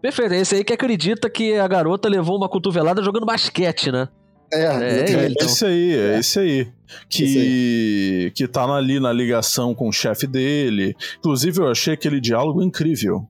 [0.00, 4.08] Perfeito, é esse aí que acredita que a garota levou uma cotovelada jogando basquete, né?
[4.52, 5.24] É, É.
[5.24, 5.46] É então.
[5.46, 6.18] esse aí, é É.
[6.20, 6.68] esse aí.
[7.08, 10.94] Que, que tá ali na ligação com o chefe dele.
[11.18, 13.26] Inclusive, eu achei aquele diálogo incrível.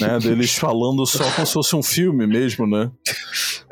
[0.00, 0.18] né?
[0.22, 2.90] Deles falando só como se fosse um filme mesmo, né?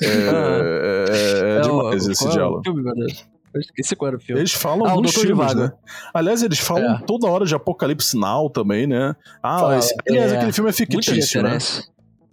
[0.01, 2.63] É, é- é É o- demais esse é diálogo.
[2.65, 3.25] filme, meu Deus?
[3.55, 4.41] Eu esqueci qual era o filme.
[4.41, 5.71] Eles falam Ah, Doutor filmes, né?
[6.15, 7.03] Aliás, eles falam É.
[7.07, 9.15] toda hora de Apocalipse Now também, né?
[9.43, 10.37] Ah, Fala, esse, aliás, é.
[10.37, 11.59] aquele filme é fictício, né?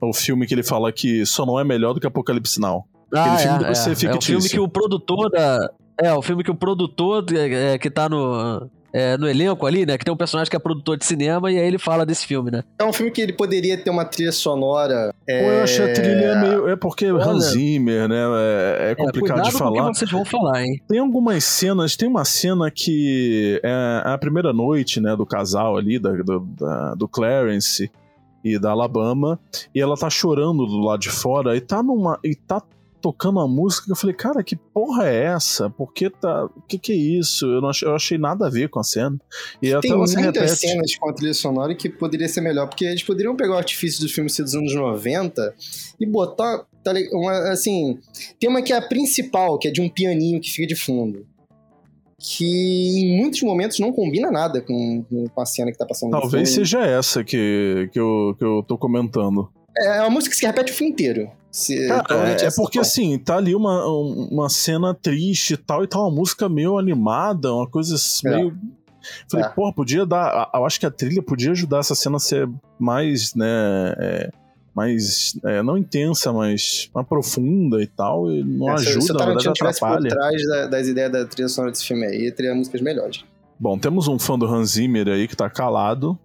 [0.02, 2.86] O filme que ele fala que só não é melhor do que Apocalipse Now.
[3.14, 3.92] Ah, filme é, deve ser é.
[3.92, 4.50] É o filme fictício.
[4.52, 5.70] que o produtor da.
[6.02, 9.86] É, o filme que o produtor é, é, que tá no, é, no elenco ali,
[9.86, 9.98] né?
[9.98, 12.50] Que tem um personagem que é produtor de cinema e aí ele fala desse filme,
[12.52, 12.64] né?
[12.80, 15.14] É um filme que ele poderia ter uma trilha sonora.
[15.28, 15.44] É...
[15.44, 16.68] Pô, eu achei a trilha meio.
[16.70, 18.18] É porque Olha, Hans Zimmer, né?
[18.80, 19.84] É, é complicado de falar.
[19.84, 20.82] Com que vocês vão falar, hein?
[20.88, 21.96] Tem algumas cenas.
[21.96, 25.16] Tem uma cena que é a primeira noite, né?
[25.16, 27.92] Do casal ali, da, do, da, do Clarence
[28.44, 29.38] e da Alabama,
[29.76, 32.18] e ela tá chorando do lado de fora e tá numa.
[32.24, 32.62] e tá
[33.02, 35.70] tocando a música que eu falei, cara, que porra é essa?
[35.70, 36.46] Por que tá.
[36.46, 37.46] O que, que é isso?
[37.46, 39.20] Eu, não achei, eu achei nada a ver com a cena.
[39.62, 40.56] E Tem muitas repete...
[40.56, 44.02] cenas com a trilha sonora que poderia ser melhor, porque eles poderiam pegar o artifício
[44.02, 45.54] do filme ser dos anos 90
[46.00, 46.66] e botar.
[46.84, 48.00] Tá, uma, assim,
[48.40, 51.26] tem uma que é a principal, que é de um pianinho que fica de fundo.
[52.18, 56.50] Que em muitos momentos não combina nada com, com a cena que tá passando Talvez
[56.50, 59.50] seja essa que, que, eu, que eu tô comentando.
[59.78, 61.32] É uma música que se repete o filme inteiro.
[61.52, 65.88] Se, Cara, é, é porque assim, tá ali uma, uma cena triste e tal, e
[65.88, 68.30] tá uma música meio animada, uma coisa é.
[68.30, 68.58] meio.
[69.30, 69.50] Falei, é.
[69.50, 70.50] porra, podia dar.
[70.54, 73.96] Eu acho que a trilha podia ajudar essa cena a ser mais, né?
[73.98, 74.30] É,
[74.76, 75.40] mais.
[75.44, 78.32] É, não intensa, mas mais profunda e tal.
[78.32, 80.02] E não é, ajuda, se, se na verdade, atrapalha.
[80.02, 83.24] por trás da, das ideias da trilha sonora desse filme aí, teria músicas melhores.
[83.60, 86.18] Bom, temos um fã do Hans Zimmer aí que tá calado.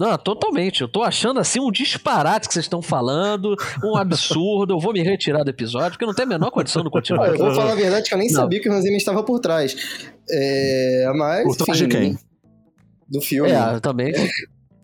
[0.00, 0.80] Não, totalmente.
[0.80, 4.72] Eu tô achando assim um disparate que vocês estão falando, um absurdo.
[4.72, 7.28] Eu vou me retirar do episódio, porque não tem a menor condição de continuar.
[7.28, 8.40] eu vou falar a verdade que eu nem não.
[8.40, 9.76] sabia que o Zimmer estava por trás.
[10.30, 11.44] É, mas.
[11.44, 12.18] Por trás de quem?
[13.10, 13.50] Do filme.
[13.50, 14.14] É, também.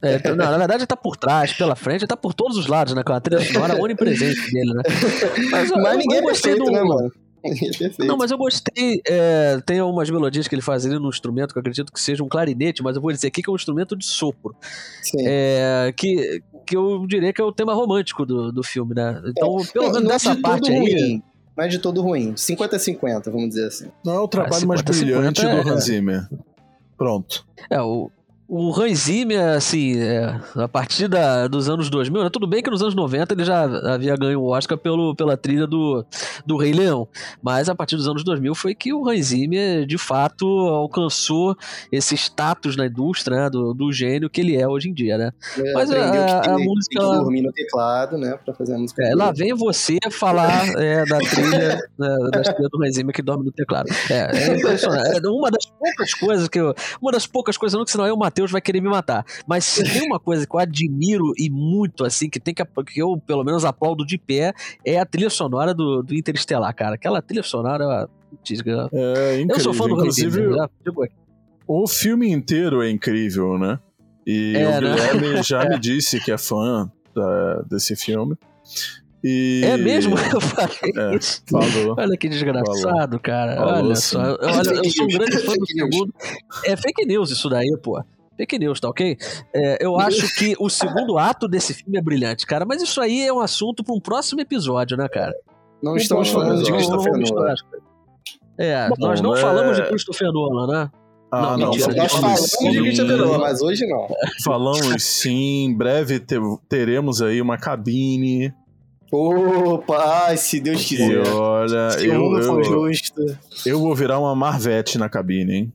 [0.02, 2.66] É, não, na verdade ele tá por trás, pela frente, ele tá por todos os
[2.66, 3.02] lados, né?
[3.02, 4.82] Com a trilha sonora onipresente dele, né?
[5.50, 6.72] Mas, mas eu, ninguém eu gostei é perfeito, do...
[6.72, 7.10] né, mano?
[8.06, 9.00] Não, mas eu gostei.
[9.06, 12.22] É, tem algumas melodias que ele faz ali no instrumento, que eu acredito que seja
[12.22, 14.54] um clarinete, mas eu vou dizer aqui que é um instrumento de sopro.
[15.20, 19.22] É, que, que eu diria que é o tema romântico do, do filme, né?
[19.26, 20.78] Então, é, pelo menos nessa parte aí.
[20.78, 21.22] Ruim.
[21.56, 22.34] Não é de todo ruim.
[22.34, 23.90] 50-50, vamos dizer assim.
[24.04, 25.60] Não é o trabalho ah, mais brilhante do é.
[25.60, 26.28] Hans Zimmer.
[26.98, 27.46] Pronto.
[27.70, 28.10] É, o,
[28.48, 32.70] o Hans Zimmer, assim, é, a partir da, dos anos 2000, né, tudo bem que
[32.70, 36.04] nos anos 90 ele já havia ganho o Oscar pelo, pela trilha do,
[36.46, 37.08] do Rei Leão,
[37.42, 41.56] mas a partir dos anos 2000 foi que o Hans Zimmer, de fato, alcançou
[41.90, 45.32] esse status na indústria né, do, do gênio que ele é hoje em dia, né?
[45.58, 47.00] É, mas a, a, a música...
[47.00, 49.02] Tem que dormir no teclado, né, pra fazer a música.
[49.02, 53.22] É, lá vem você falar é, da trilha, né, da trilha do Hans Zimmer que
[53.22, 53.88] dorme no teclado.
[54.08, 55.20] É, é impressionante.
[55.24, 56.72] É uma das poucas coisas que eu...
[57.02, 59.24] Uma das poucas coisas, não que senão eu matei Matheus vai querer me matar.
[59.46, 63.00] Mas se tem uma coisa que eu admiro e muito, assim, que tem que, que
[63.00, 64.52] eu, pelo menos, aplaudo de pé,
[64.84, 66.96] é a trilha sonora do, do Interestelar, cara.
[66.96, 68.08] Aquela trilha sonora.
[68.92, 69.48] É incrível.
[69.48, 71.10] Eu sou fã do Inclusive, David,
[71.66, 73.78] o filme inteiro é incrível, né?
[74.26, 74.80] E é, o né?
[74.80, 75.42] Guilherme né?
[75.42, 78.36] já me disse que é fã da, desse filme.
[79.24, 79.62] E...
[79.64, 80.14] É mesmo?
[80.32, 81.42] Eu falei é, isso.
[81.50, 81.96] Falou.
[81.98, 83.20] Olha que desgraçado, falou.
[83.20, 83.56] cara.
[83.56, 84.02] Falou, olha sim.
[84.02, 84.20] só.
[84.20, 86.14] Olha, eu sou um grande fã do segundo.
[86.64, 88.00] É fake news isso daí, pô.
[88.36, 89.16] Fake news, tá ok?
[89.54, 92.64] É, eu acho que o segundo ato desse filme é brilhante, cara.
[92.66, 95.34] Mas isso aí é um assunto para um próximo episódio, né, cara?
[95.82, 97.54] Não estamos falando de Christopher Nolan.
[98.58, 99.40] É, Bom, nós não é...
[99.40, 100.90] falamos de Christopher Nolan, né?
[101.30, 104.08] Ah, não, não mentira, nós falamos de Christopher Nolan, mas hoje não.
[104.44, 106.22] Falamos sim, em breve
[106.68, 108.54] teremos aí uma cabine
[109.10, 111.24] Opa, se Deus quiser.
[111.24, 112.62] E olha, se eu, eu,
[113.64, 115.72] eu vou virar uma Marvete na cabine, hein?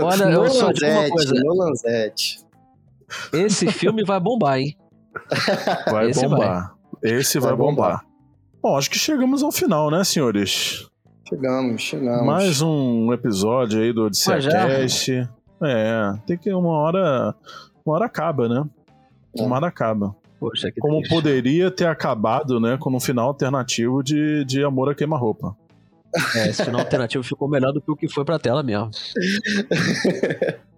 [0.00, 1.34] Olha, eu só digo uma coisa.
[1.44, 2.40] Lanzete.
[3.32, 4.76] Esse filme vai bombar, hein?
[5.90, 6.74] Vai Esse bombar.
[7.02, 7.12] Vai.
[7.12, 7.74] Esse vai, vai bombar.
[7.74, 8.06] bombar.
[8.62, 10.88] Bom, acho que chegamos ao final, né, senhores?
[11.28, 12.26] Chegamos, chegamos.
[12.26, 15.28] Mais um episódio aí do Odisseia Cast.
[15.62, 17.34] É, tem que uma hora.
[17.84, 18.64] Uma hora acaba, né?
[19.34, 19.58] Uma é.
[19.58, 20.14] hora acaba.
[20.38, 21.14] Poxa, Como triste.
[21.14, 25.56] poderia ter acabado, né, com um final alternativo de, de Amor a Queima-Roupa.
[26.36, 28.90] É, esse final alternativo ficou melhor do que o que foi pra tela mesmo.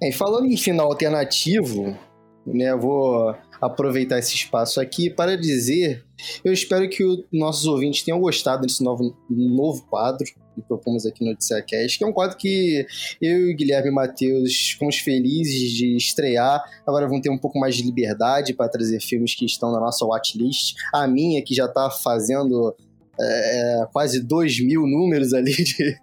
[0.00, 1.98] É, falando em final alternativo,
[2.46, 6.04] né, vou aproveitar esse espaço aqui para dizer,
[6.44, 10.34] eu espero que os nossos ouvintes tenham gostado desse novo, novo quadro que
[10.66, 12.86] propomos aqui no Odisseia Cast, que é um quadro que
[13.20, 16.62] eu e Guilherme e Matheus ficamos felizes de estrear.
[16.86, 20.04] Agora vão ter um pouco mais de liberdade para trazer filmes que estão na nossa
[20.04, 20.74] watchlist.
[20.92, 22.74] A minha, que já está fazendo
[23.20, 26.00] é, quase 2 mil números ali de,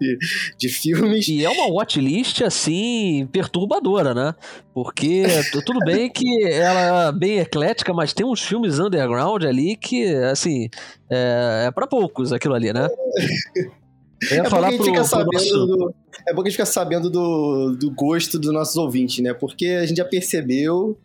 [0.57, 1.27] de filmes.
[1.27, 4.33] E é uma watchlist, assim, perturbadora, né?
[4.73, 5.23] Porque
[5.65, 10.69] tudo bem que ela é bem eclética, mas tem uns filmes underground ali que, assim,
[11.09, 12.87] é, é para poucos aquilo ali, né?
[14.31, 15.65] Eu ia é falar pro, fica sabendo nosso...
[15.67, 15.93] do,
[16.27, 19.33] É bom que a gente fica sabendo do, do gosto dos nossos ouvintes, né?
[19.33, 20.97] Porque a gente já percebeu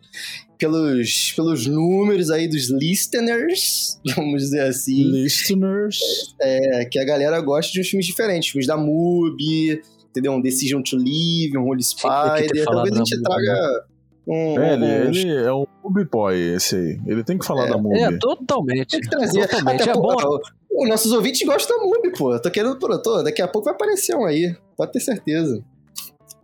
[0.61, 5.03] pelos, pelos números aí dos listeners, vamos dizer assim.
[5.11, 5.97] Listeners.
[6.39, 8.51] É, que a galera gosta de uns filmes diferentes.
[8.51, 10.33] Filmes da MUBI, entendeu?
[10.33, 12.63] Um Decision to Live, um Holy Spider.
[12.63, 13.85] Talvez a gente traga
[14.27, 16.99] um, é, ele, um, ele é um Mubi Boy, esse aí.
[17.07, 17.69] Ele tem que falar É.
[17.71, 17.99] da Mubi.
[17.99, 18.91] É, totalmente.
[18.91, 19.47] Tem que trazer.
[19.47, 19.81] Totalmente.
[19.89, 20.39] Até É bom.
[20.73, 22.33] Os nossos ouvintes gostam da MUBI, pô.
[22.33, 24.55] Eu Tô querendo, pô, tô, daqui a pouco vai aparecer um aí.
[24.77, 25.63] Pode ter certeza.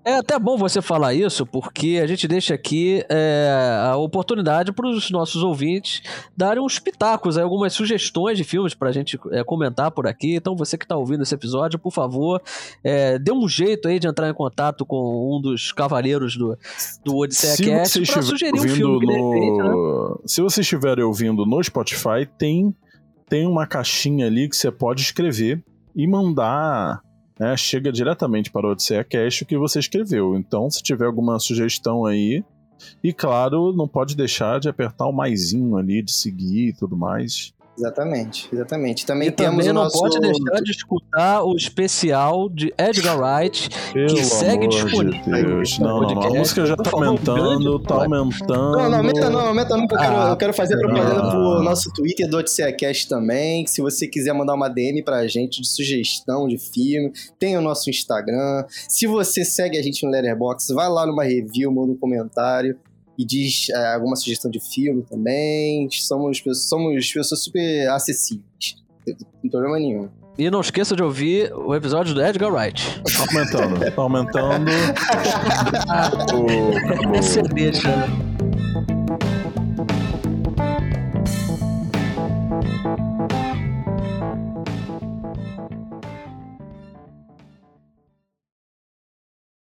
[0.07, 4.87] É até bom você falar isso, porque a gente deixa aqui é, a oportunidade para
[4.87, 6.01] os nossos ouvintes
[6.35, 10.35] darem uns pitacos, algumas sugestões de filmes para a gente é, comentar por aqui.
[10.35, 12.41] Então, você que está ouvindo esse episódio, por favor,
[12.81, 16.57] é, dê um jeito aí de entrar em contato com um dos cavaleiros do,
[17.03, 19.69] do Odisseia Se Cast você para estiver sugerir um ouvindo filme repente, né?
[19.69, 20.21] no...
[20.25, 22.73] Se vocês estiverem ouvindo no Spotify, tem,
[23.27, 25.61] tem uma caixinha ali que você pode escrever
[25.93, 27.01] e mandar.
[27.39, 30.35] Né, chega diretamente para o Odisseia Cast o que você escreveu.
[30.35, 32.43] Então, se tiver alguma sugestão aí.
[33.03, 37.53] E claro, não pode deixar de apertar o maisinho ali, de seguir e tudo mais.
[37.77, 39.05] Exatamente, exatamente.
[39.05, 39.99] Também E temos também o não nosso...
[39.99, 46.01] pode deixar de escutar o especial de Edgar Wright, Pelo segue amor disponível de Não,
[46.01, 46.23] não, não.
[46.23, 48.77] A música já tá um aumentando, tá aumentando.
[48.77, 51.29] Não, não, aumenta não, aumenta não, porque eu, quero, Ah, eu quero fazer propaganda ah.
[51.29, 53.67] pro nosso Twitter do OdisseaCast também.
[53.67, 57.89] Se você quiser mandar uma DM pra gente de sugestão de filme, tem o nosso
[57.89, 58.65] Instagram.
[58.69, 62.75] Se você segue a gente no Letterboxd, vai lá numa review, manda um comentário
[63.17, 65.87] e diz é, alguma sugestão de filme também.
[65.91, 68.75] Somos, pessoas- somos pessoas super acessíveis.
[69.07, 70.09] Não tem problema nenhum.
[70.37, 73.01] E não esqueça de ouvir o episódio do Edgar Wright.
[73.03, 74.71] Tá aumentando, tá aumentando.
[76.33, 77.89] O- o- Esse deixa.